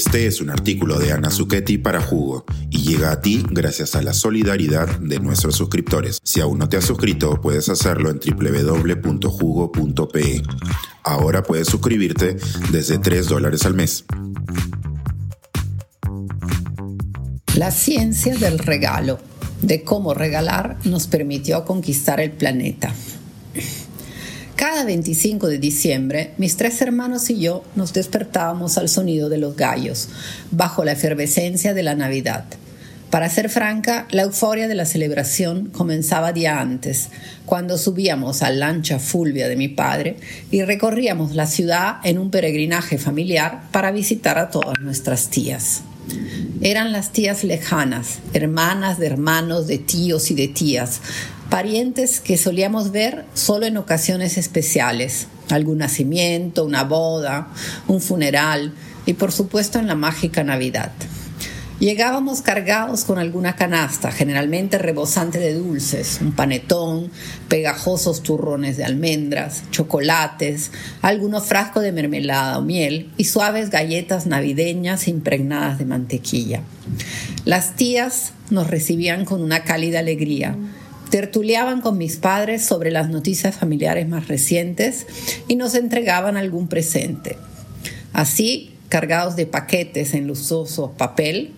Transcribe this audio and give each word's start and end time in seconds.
Este 0.00 0.26
es 0.26 0.40
un 0.40 0.48
artículo 0.48 0.98
de 0.98 1.12
Ana 1.12 1.30
Zucchetti 1.30 1.76
para 1.76 2.00
Jugo 2.00 2.46
y 2.70 2.78
llega 2.78 3.12
a 3.12 3.20
ti 3.20 3.44
gracias 3.50 3.94
a 3.94 4.00
la 4.00 4.14
solidaridad 4.14 4.88
de 4.98 5.20
nuestros 5.20 5.56
suscriptores. 5.56 6.20
Si 6.24 6.40
aún 6.40 6.58
no 6.58 6.70
te 6.70 6.78
has 6.78 6.86
suscrito, 6.86 7.38
puedes 7.42 7.68
hacerlo 7.68 8.08
en 8.08 8.18
www.jugo.pe. 8.18 9.22
Ahora 11.04 11.42
puedes 11.42 11.68
suscribirte 11.68 12.38
desde 12.72 12.96
3 12.96 13.28
dólares 13.28 13.66
al 13.66 13.74
mes. 13.74 14.06
La 17.54 17.70
ciencia 17.70 18.34
del 18.36 18.58
regalo, 18.58 19.18
de 19.60 19.84
cómo 19.84 20.14
regalar, 20.14 20.78
nos 20.84 21.08
permitió 21.08 21.66
conquistar 21.66 22.20
el 22.20 22.30
planeta. 22.30 22.94
Cada 24.60 24.84
25 24.84 25.48
de 25.48 25.56
diciembre, 25.56 26.32
mis 26.36 26.58
tres 26.58 26.82
hermanos 26.82 27.30
y 27.30 27.40
yo 27.40 27.64
nos 27.76 27.94
despertábamos 27.94 28.76
al 28.76 28.90
sonido 28.90 29.30
de 29.30 29.38
los 29.38 29.56
gallos, 29.56 30.10
bajo 30.50 30.84
la 30.84 30.92
efervescencia 30.92 31.72
de 31.72 31.82
la 31.82 31.94
Navidad. 31.94 32.44
Para 33.08 33.30
ser 33.30 33.48
franca, 33.48 34.06
la 34.10 34.20
euforia 34.20 34.68
de 34.68 34.74
la 34.74 34.84
celebración 34.84 35.70
comenzaba 35.70 36.34
día 36.34 36.60
antes, 36.60 37.08
cuando 37.46 37.78
subíamos 37.78 38.42
al 38.42 38.60
lancha 38.60 38.98
fulvia 38.98 39.48
de 39.48 39.56
mi 39.56 39.68
padre 39.68 40.16
y 40.50 40.60
recorríamos 40.60 41.34
la 41.34 41.46
ciudad 41.46 41.96
en 42.04 42.18
un 42.18 42.30
peregrinaje 42.30 42.98
familiar 42.98 43.62
para 43.72 43.92
visitar 43.92 44.36
a 44.36 44.50
todas 44.50 44.78
nuestras 44.82 45.30
tías. 45.30 45.84
Eran 46.60 46.92
las 46.92 47.12
tías 47.12 47.44
lejanas, 47.44 48.18
hermanas 48.32 48.98
de 48.98 49.06
hermanos, 49.06 49.66
de 49.66 49.78
tíos 49.78 50.30
y 50.30 50.34
de 50.34 50.48
tías, 50.48 51.00
parientes 51.48 52.20
que 52.20 52.36
solíamos 52.36 52.92
ver 52.92 53.24
solo 53.34 53.66
en 53.66 53.76
ocasiones 53.76 54.38
especiales, 54.38 55.26
algún 55.50 55.78
nacimiento, 55.78 56.64
una 56.64 56.84
boda, 56.84 57.48
un 57.88 58.00
funeral 58.00 58.72
y 59.06 59.14
por 59.14 59.32
supuesto 59.32 59.78
en 59.78 59.86
la 59.86 59.94
mágica 59.94 60.44
Navidad. 60.44 60.92
Llegábamos 61.80 62.42
cargados 62.42 63.04
con 63.04 63.18
alguna 63.18 63.56
canasta, 63.56 64.12
generalmente 64.12 64.76
rebosante 64.76 65.38
de 65.38 65.54
dulces, 65.54 66.18
un 66.20 66.32
panetón, 66.32 67.10
pegajosos 67.48 68.22
turrones 68.22 68.76
de 68.76 68.84
almendras, 68.84 69.62
chocolates, 69.70 70.72
algunos 71.00 71.46
frascos 71.46 71.82
de 71.82 71.92
mermelada 71.92 72.58
o 72.58 72.62
miel 72.62 73.10
y 73.16 73.24
suaves 73.24 73.70
galletas 73.70 74.26
navideñas 74.26 75.08
impregnadas 75.08 75.78
de 75.78 75.86
mantequilla. 75.86 76.60
Las 77.46 77.76
tías 77.76 78.34
nos 78.50 78.66
recibían 78.66 79.24
con 79.24 79.40
una 79.40 79.64
cálida 79.64 80.00
alegría 80.00 80.56
tertuliaban 81.10 81.80
con 81.80 81.98
mis 81.98 82.18
padres 82.18 82.64
sobre 82.64 82.92
las 82.92 83.08
noticias 83.08 83.56
familiares 83.56 84.08
más 84.08 84.28
recientes 84.28 85.08
y 85.48 85.56
nos 85.56 85.74
entregaban 85.74 86.36
algún 86.36 86.68
presente. 86.68 87.36
Así, 88.12 88.74
cargados 88.88 89.34
de 89.34 89.46
paquetes 89.46 90.14
en 90.14 90.28
lujoso 90.28 90.92
papel, 90.96 91.52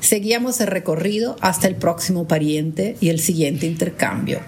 seguíamos 0.00 0.60
el 0.60 0.68
recorrido 0.68 1.36
hasta 1.40 1.68
el 1.68 1.76
próximo 1.76 2.26
pariente 2.28 2.96
y 3.00 3.08
el 3.08 3.20
siguiente 3.20 3.66
intercambio. 3.66 4.40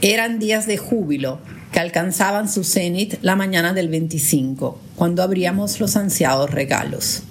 Eran 0.00 0.38
días 0.38 0.66
de 0.66 0.78
júbilo 0.78 1.40
que 1.72 1.80
alcanzaban 1.80 2.48
su 2.48 2.64
cenit 2.64 3.14
la 3.22 3.36
mañana 3.36 3.74
del 3.74 3.88
25, 3.88 4.80
cuando 4.96 5.22
abríamos 5.22 5.80
los 5.80 5.96
ansiados 5.96 6.50
regalos. 6.50 7.22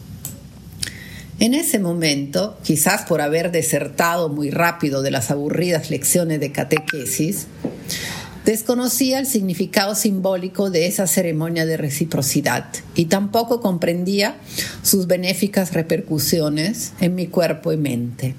En 1.40 1.54
ese 1.54 1.78
momento, 1.78 2.58
quizás 2.64 3.04
por 3.04 3.22
haber 3.22 3.52
desertado 3.52 4.30
muy 4.30 4.50
rápido 4.50 5.04
de 5.04 5.12
las 5.12 5.30
aburridas 5.30 5.92
lecciones 5.92 6.40
de 6.40 6.52
catequesis, 6.52 7.46
desconocía 8.48 9.20
el 9.20 9.26
significado 9.26 9.94
simbólico 9.94 10.70
de 10.70 10.88
esa 10.88 11.06
ceremonia 11.06 11.66
de 11.66 11.76
reciprocidad 11.76 12.66
y 12.96 13.08
tampoco 13.08 13.60
comprendía 13.60 14.38
sus 14.84 15.06
benéficas 15.06 15.74
repercusiones 15.74 16.94
en 17.02 17.14
mi 17.14 17.28
cuerpo 17.28 17.74
y 17.74 17.78
mente. 17.78 18.36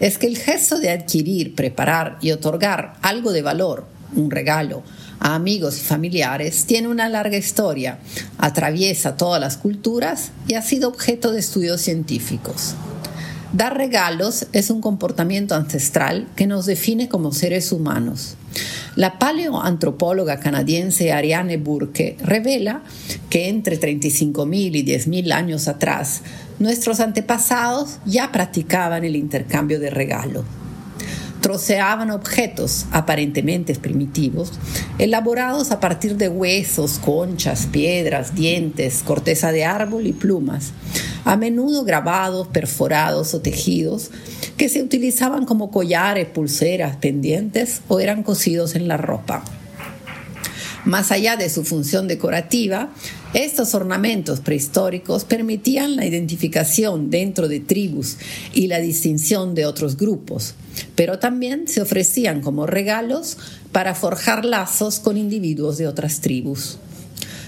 Es 0.00 0.16
que 0.16 0.26
el 0.26 0.38
gesto 0.38 0.78
de 0.78 0.88
adquirir, 0.88 1.54
preparar 1.54 2.16
y 2.22 2.30
otorgar 2.30 2.94
algo 3.02 3.30
de 3.32 3.42
valor, 3.42 3.86
un 4.14 4.30
regalo, 4.30 4.82
a 5.20 5.34
amigos 5.34 5.76
y 5.76 5.84
familiares, 5.84 6.64
tiene 6.64 6.88
una 6.88 7.06
larga 7.10 7.36
historia, 7.36 7.98
atraviesa 8.38 9.18
todas 9.18 9.38
las 9.38 9.58
culturas 9.58 10.30
y 10.48 10.54
ha 10.54 10.62
sido 10.62 10.88
objeto 10.88 11.32
de 11.32 11.40
estudios 11.40 11.82
científicos. 11.82 12.74
Dar 13.56 13.74
regalos 13.74 14.48
es 14.52 14.68
un 14.68 14.82
comportamiento 14.82 15.54
ancestral 15.54 16.28
que 16.36 16.46
nos 16.46 16.66
define 16.66 17.08
como 17.08 17.32
seres 17.32 17.72
humanos. 17.72 18.36
La 18.96 19.18
paleoantropóloga 19.18 20.40
canadiense 20.40 21.10
Ariane 21.10 21.56
Burke 21.56 22.18
revela 22.22 22.82
que 23.30 23.48
entre 23.48 23.80
35.000 23.80 24.76
y 24.76 24.84
10.000 24.84 25.32
años 25.32 25.68
atrás, 25.68 26.20
nuestros 26.58 27.00
antepasados 27.00 27.98
ya 28.04 28.30
practicaban 28.30 29.04
el 29.04 29.16
intercambio 29.16 29.80
de 29.80 29.88
regalos 29.88 30.44
troceaban 31.46 32.10
objetos 32.10 32.86
aparentemente 32.90 33.72
primitivos, 33.76 34.50
elaborados 34.98 35.70
a 35.70 35.78
partir 35.78 36.16
de 36.16 36.28
huesos, 36.28 36.98
conchas, 36.98 37.66
piedras, 37.66 38.34
dientes, 38.34 39.04
corteza 39.04 39.52
de 39.52 39.64
árbol 39.64 40.08
y 40.08 40.12
plumas, 40.12 40.72
a 41.24 41.36
menudo 41.36 41.84
grabados, 41.84 42.48
perforados 42.48 43.32
o 43.32 43.42
tejidos, 43.42 44.10
que 44.56 44.68
se 44.68 44.82
utilizaban 44.82 45.46
como 45.46 45.70
collares, 45.70 46.26
pulseras, 46.26 46.96
pendientes 46.96 47.80
o 47.86 48.00
eran 48.00 48.24
cosidos 48.24 48.74
en 48.74 48.88
la 48.88 48.96
ropa. 48.96 49.44
Más 50.84 51.12
allá 51.12 51.36
de 51.36 51.48
su 51.48 51.62
función 51.62 52.08
decorativa, 52.08 52.90
estos 53.36 53.74
ornamentos 53.74 54.40
prehistóricos 54.40 55.24
permitían 55.24 55.94
la 55.94 56.06
identificación 56.06 57.10
dentro 57.10 57.48
de 57.48 57.60
tribus 57.60 58.16
y 58.54 58.66
la 58.66 58.78
distinción 58.78 59.54
de 59.54 59.66
otros 59.66 59.98
grupos, 59.98 60.54
pero 60.94 61.18
también 61.18 61.68
se 61.68 61.82
ofrecían 61.82 62.40
como 62.40 62.66
regalos 62.66 63.36
para 63.72 63.94
forjar 63.94 64.46
lazos 64.46 65.00
con 65.00 65.18
individuos 65.18 65.76
de 65.76 65.86
otras 65.86 66.22
tribus. 66.22 66.78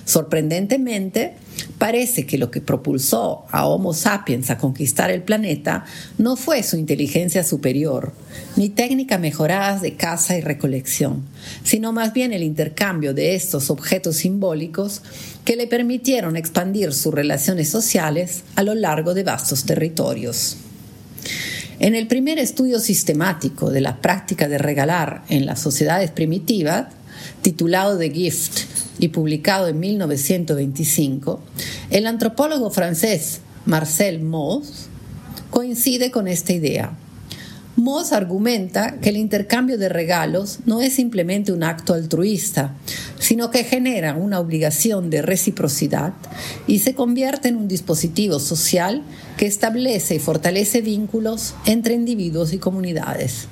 Sorprendentemente, 0.04 1.36
parece 1.78 2.26
que 2.26 2.38
lo 2.38 2.50
que 2.50 2.60
propulsó 2.60 3.46
a 3.50 3.66
Homo 3.66 3.94
sapiens 3.94 4.50
a 4.50 4.58
conquistar 4.58 5.10
el 5.10 5.22
planeta 5.22 5.84
no 6.18 6.36
fue 6.36 6.62
su 6.62 6.76
inteligencia 6.76 7.44
superior, 7.44 8.12
ni 8.56 8.68
técnicas 8.68 9.20
mejoradas 9.20 9.80
de 9.80 9.94
caza 9.94 10.36
y 10.36 10.40
recolección, 10.40 11.24
sino 11.62 11.92
más 11.92 12.12
bien 12.12 12.32
el 12.32 12.42
intercambio 12.42 13.14
de 13.14 13.34
estos 13.34 13.70
objetos 13.70 14.16
simbólicos 14.16 15.02
que 15.44 15.56
le 15.56 15.66
permitieron 15.66 16.36
expandir 16.36 16.92
sus 16.92 17.14
relaciones 17.14 17.70
sociales 17.70 18.42
a 18.56 18.62
lo 18.62 18.74
largo 18.74 19.14
de 19.14 19.22
vastos 19.22 19.64
territorios. 19.64 20.56
En 21.80 21.94
el 21.94 22.08
primer 22.08 22.40
estudio 22.40 22.80
sistemático 22.80 23.70
de 23.70 23.80
la 23.80 24.00
práctica 24.00 24.48
de 24.48 24.58
regalar 24.58 25.22
en 25.28 25.46
las 25.46 25.60
sociedades 25.60 26.10
primitivas, 26.10 26.86
titulado 27.42 27.98
The 27.98 28.10
Gift, 28.10 28.60
y 28.98 29.08
publicado 29.08 29.68
en 29.68 29.80
1925, 29.80 31.40
el 31.90 32.06
antropólogo 32.06 32.70
francés 32.70 33.40
Marcel 33.64 34.20
Mauss 34.20 34.88
coincide 35.50 36.10
con 36.10 36.28
esta 36.28 36.52
idea. 36.52 36.96
Mauss 37.76 38.12
argumenta 38.12 38.98
que 39.00 39.10
el 39.10 39.16
intercambio 39.16 39.78
de 39.78 39.88
regalos 39.88 40.58
no 40.66 40.80
es 40.80 40.94
simplemente 40.94 41.52
un 41.52 41.62
acto 41.62 41.94
altruista, 41.94 42.74
sino 43.20 43.52
que 43.52 43.62
genera 43.62 44.14
una 44.14 44.40
obligación 44.40 45.10
de 45.10 45.22
reciprocidad 45.22 46.12
y 46.66 46.80
se 46.80 46.94
convierte 46.94 47.48
en 47.48 47.56
un 47.56 47.68
dispositivo 47.68 48.40
social 48.40 49.04
que 49.36 49.46
establece 49.46 50.16
y 50.16 50.18
fortalece 50.18 50.80
vínculos 50.80 51.54
entre 51.66 51.94
individuos 51.94 52.52
y 52.52 52.58
comunidades. 52.58 53.46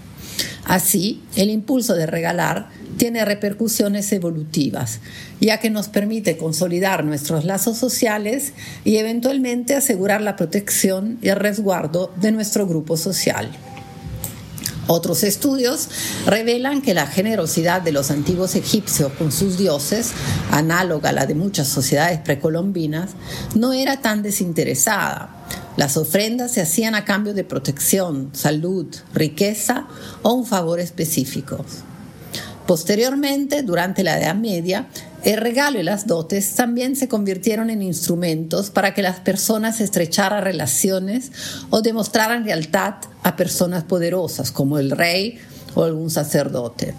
Así, 0.64 1.22
el 1.36 1.50
impulso 1.50 1.94
de 1.94 2.06
regalar 2.06 2.68
tiene 2.96 3.24
repercusiones 3.24 4.12
evolutivas, 4.12 5.00
ya 5.40 5.58
que 5.58 5.70
nos 5.70 5.88
permite 5.88 6.36
consolidar 6.36 7.04
nuestros 7.04 7.44
lazos 7.44 7.78
sociales 7.78 8.52
y 8.84 8.96
eventualmente 8.96 9.74
asegurar 9.74 10.20
la 10.20 10.36
protección 10.36 11.18
y 11.22 11.28
el 11.28 11.36
resguardo 11.36 12.12
de 12.20 12.32
nuestro 12.32 12.66
grupo 12.66 12.96
social. 12.96 13.50
Otros 14.88 15.24
estudios 15.24 15.88
revelan 16.26 16.80
que 16.80 16.94
la 16.94 17.08
generosidad 17.08 17.82
de 17.82 17.90
los 17.90 18.12
antiguos 18.12 18.54
egipcios 18.54 19.12
con 19.14 19.32
sus 19.32 19.58
dioses, 19.58 20.12
análoga 20.52 21.08
a 21.08 21.12
la 21.12 21.26
de 21.26 21.34
muchas 21.34 21.66
sociedades 21.66 22.20
precolombinas, 22.20 23.10
no 23.56 23.72
era 23.72 24.00
tan 24.00 24.22
desinteresada. 24.22 25.30
Las 25.76 25.96
ofrendas 25.96 26.52
se 26.52 26.60
hacían 26.60 26.94
a 26.94 27.04
cambio 27.04 27.34
de 27.34 27.42
protección, 27.42 28.30
salud, 28.32 28.86
riqueza 29.12 29.88
o 30.22 30.32
un 30.34 30.46
favor 30.46 30.78
específico. 30.78 31.64
Posteriormente, 32.66 33.62
durante 33.62 34.02
la 34.02 34.18
Edad 34.18 34.34
Media, 34.34 34.88
el 35.22 35.38
regalo 35.38 35.78
y 35.78 35.84
las 35.84 36.06
dotes 36.06 36.54
también 36.54 36.96
se 36.96 37.06
convirtieron 37.08 37.70
en 37.70 37.80
instrumentos 37.80 38.70
para 38.70 38.92
que 38.92 39.02
las 39.02 39.20
personas 39.20 39.80
estrecharan 39.80 40.42
relaciones 40.42 41.30
o 41.70 41.80
demostraran 41.80 42.44
lealtad 42.44 42.94
a 43.22 43.36
personas 43.36 43.84
poderosas 43.84 44.50
como 44.50 44.78
el 44.78 44.90
rey 44.90 45.38
o 45.74 45.84
algún 45.84 46.10
sacerdote. 46.10 46.94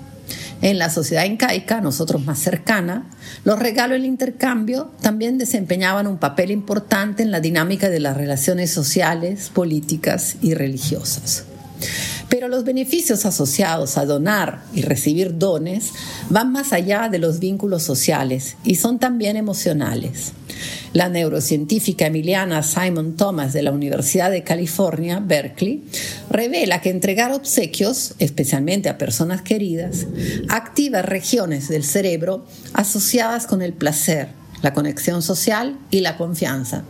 En 0.61 0.79
la 0.79 0.89
sociedad 0.89 1.25
incaica, 1.25 1.81
nosotros 1.81 2.25
más 2.25 2.39
cercana, 2.39 3.09
los 3.43 3.59
regalos 3.59 3.97
y 3.97 4.01
el 4.01 4.07
intercambio 4.07 4.91
también 5.01 5.37
desempeñaban 5.37 6.07
un 6.07 6.17
papel 6.17 6.51
importante 6.51 7.23
en 7.23 7.31
la 7.31 7.39
dinámica 7.39 7.89
de 7.89 7.99
las 7.99 8.17
relaciones 8.17 8.71
sociales, 8.71 9.51
políticas 9.53 10.37
y 10.41 10.53
religiosas. 10.53 11.45
Pero 12.29 12.49
los 12.49 12.65
beneficios 12.65 13.25
asociados 13.25 13.97
a 13.97 14.05
donar 14.05 14.63
y 14.73 14.81
recibir 14.81 15.37
dones 15.37 15.91
van 16.29 16.51
más 16.51 16.73
allá 16.73 17.07
de 17.09 17.19
los 17.19 17.39
vínculos 17.39 17.83
sociales 17.83 18.57
y 18.65 18.75
son 18.75 18.99
también 18.99 19.37
emocionales. 19.37 20.33
La 20.91 21.09
neurocientífica 21.09 22.07
emiliana 22.07 22.63
Simon 22.63 23.15
Thomas 23.15 23.53
de 23.53 23.61
la 23.61 23.71
Universidad 23.71 24.31
de 24.31 24.43
California, 24.43 25.19
Berkeley, 25.19 25.83
revela 26.29 26.81
que 26.81 26.89
entregar 26.89 27.31
obsequios, 27.31 28.15
especialmente 28.19 28.89
a 28.89 28.97
personas 28.97 29.41
queridas, 29.41 30.07
activa 30.49 31.01
regiones 31.01 31.69
del 31.69 31.83
cerebro 31.83 32.45
asociadas 32.73 33.47
con 33.47 33.61
el 33.61 33.73
placer, 33.73 34.29
la 34.61 34.73
conexión 34.73 35.21
social 35.21 35.77
y 35.91 36.01
la 36.01 36.17
confianza, 36.17 36.83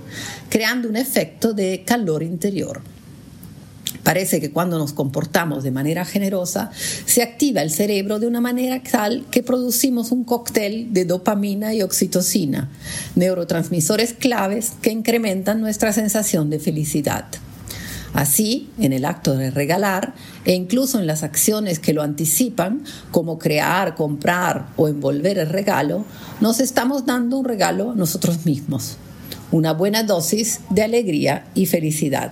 creando 0.49 0.87
un 0.89 0.95
efecto 0.95 1.53
de 1.53 1.83
calor 1.85 2.23
interior. 2.23 2.81
Parece 4.07 4.39
que 4.39 4.51
cuando 4.51 4.79
nos 4.79 4.93
comportamos 4.93 5.65
de 5.65 5.71
manera 5.71 6.05
generosa, 6.05 6.71
se 7.05 7.21
activa 7.21 7.61
el 7.61 7.69
cerebro 7.69 8.19
de 8.19 8.27
una 8.27 8.39
manera 8.39 8.81
tal 8.81 9.25
que 9.29 9.43
producimos 9.43 10.13
un 10.13 10.23
cóctel 10.23 10.93
de 10.93 11.03
dopamina 11.03 11.73
y 11.73 11.81
oxitocina, 11.81 12.69
neurotransmisores 13.15 14.13
claves 14.13 14.71
que 14.81 14.91
incrementan 14.91 15.59
nuestra 15.59 15.91
sensación 15.91 16.49
de 16.49 16.59
felicidad. 16.59 17.25
Así, 18.13 18.69
en 18.79 18.93
el 18.93 19.03
acto 19.03 19.35
de 19.35 19.51
regalar 19.51 20.13
e 20.45 20.53
incluso 20.53 21.01
en 21.01 21.05
las 21.05 21.23
acciones 21.23 21.79
que 21.79 21.91
lo 21.91 22.01
anticipan, 22.01 22.85
como 23.11 23.37
crear, 23.37 23.95
comprar 23.95 24.67
o 24.77 24.87
envolver 24.87 25.37
el 25.37 25.49
regalo, 25.49 26.05
nos 26.39 26.61
estamos 26.61 27.05
dando 27.05 27.39
un 27.39 27.43
regalo 27.43 27.91
a 27.91 27.95
nosotros 27.95 28.45
mismos, 28.45 28.95
una 29.51 29.73
buena 29.73 30.03
dosis 30.03 30.61
de 30.69 30.83
alegría 30.83 31.47
y 31.55 31.65
felicidad. 31.65 32.31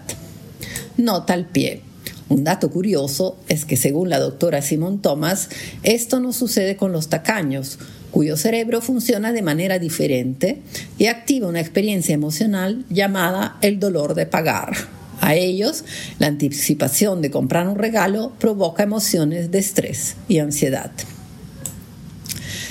Nota 0.98 1.34
al 1.34 1.48
pie. 1.48 1.82
Un 2.28 2.44
dato 2.44 2.72
curioso 2.72 3.38
es 3.48 3.66
que 3.66 3.78
según 3.78 4.10
la 4.10 4.20
doctora 4.20 4.62
Simon 4.62 5.00
Thomas, 5.00 5.50
esto 5.84 6.20
no 6.20 6.34
sucede 6.34 6.76
con 6.76 6.92
los 6.92 7.10
tacaños, 7.10 7.78
cuyo 8.12 8.36
cerebro 8.36 8.82
funciona 8.82 9.32
de 9.32 9.42
manera 9.42 9.78
diferente 9.78 10.62
y 10.98 11.08
activa 11.08 11.48
una 11.48 11.60
experiencia 11.60 12.16
emocional 12.16 12.86
llamada 12.90 13.58
el 13.62 13.80
dolor 13.80 14.16
de 14.16 14.26
pagar. 14.26 14.74
A 15.22 15.36
ellos, 15.36 15.84
la 16.18 16.28
anticipación 16.28 17.22
de 17.22 17.32
comprar 17.32 17.68
un 17.68 17.78
regalo 17.78 18.34
provoca 18.40 18.84
emociones 18.84 19.52
de 19.52 19.60
estrés 19.60 20.16
y 20.28 20.40
ansiedad. 20.40 20.92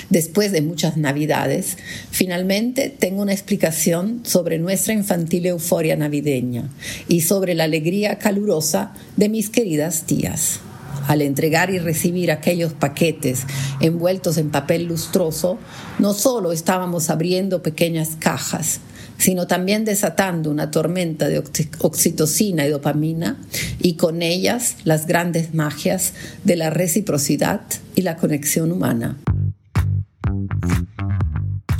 Después 0.09 0.51
de 0.51 0.61
muchas 0.61 0.97
navidades, 0.97 1.77
finalmente 2.11 2.89
tengo 2.89 3.21
una 3.21 3.33
explicación 3.33 4.21
sobre 4.23 4.59
nuestra 4.59 4.93
infantil 4.93 5.47
euforia 5.47 5.95
navideña 5.95 6.69
y 7.07 7.21
sobre 7.21 7.55
la 7.55 7.63
alegría 7.63 8.19
calurosa 8.19 8.93
de 9.17 9.29
mis 9.29 9.49
queridas 9.49 10.03
tías. 10.03 10.59
Al 11.07 11.21
entregar 11.21 11.69
y 11.69 11.79
recibir 11.79 12.31
aquellos 12.31 12.73
paquetes 12.73 13.41
envueltos 13.79 14.37
en 14.37 14.49
papel 14.49 14.85
lustroso, 14.85 15.59
no 15.99 16.13
solo 16.13 16.51
estábamos 16.51 17.09
abriendo 17.09 17.61
pequeñas 17.61 18.17
cajas, 18.17 18.79
sino 19.17 19.47
también 19.47 19.85
desatando 19.85 20.49
una 20.49 20.71
tormenta 20.71 21.27
de 21.27 21.43
oxitocina 21.79 22.65
y 22.65 22.69
dopamina 22.69 23.37
y 23.79 23.95
con 23.95 24.21
ellas 24.21 24.77
las 24.83 25.05
grandes 25.05 25.53
magias 25.53 26.13
de 26.43 26.55
la 26.55 26.69
reciprocidad 26.69 27.61
y 27.95 28.01
la 28.01 28.17
conexión 28.17 28.71
humana. 28.71 29.17